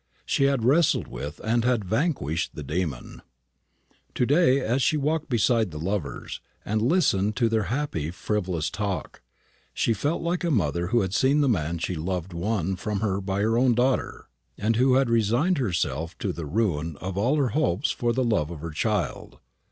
She 0.25 0.45
had 0.45 0.65
wrestled 0.65 1.05
with, 1.07 1.39
and 1.43 1.63
had 1.63 1.85
vanquished, 1.85 2.55
the 2.55 2.63
demon. 2.63 3.21
To 4.15 4.25
day, 4.25 4.59
as 4.59 4.81
she 4.81 4.97
walked 4.97 5.29
beside 5.29 5.69
the 5.69 5.77
lovers, 5.77 6.41
and 6.65 6.81
listened 6.81 7.35
to 7.35 7.47
their 7.47 7.65
happy 7.69 8.09
frivolous 8.09 8.71
talk, 8.71 9.21
she 9.75 9.93
felt 9.93 10.23
like 10.23 10.43
a 10.43 10.49
mother 10.49 10.87
who 10.87 11.01
had 11.01 11.13
seen 11.13 11.41
the 11.41 11.47
man 11.47 11.77
she 11.77 11.93
loved 11.93 12.33
won 12.33 12.75
from 12.75 13.01
her 13.01 13.21
by 13.21 13.41
her 13.41 13.59
own 13.59 13.75
daughter, 13.75 14.25
and 14.57 14.77
who 14.77 14.95
had 14.95 15.07
resigned 15.07 15.59
herself 15.59 16.17
to 16.17 16.33
the 16.33 16.47
ruin 16.47 16.97
of 16.97 17.15
all 17.15 17.35
her 17.35 17.49
hopes 17.49 17.91
for 17.91 18.11
love 18.11 18.49
of 18.49 18.59
her 18.61 18.71
child. 18.71 19.37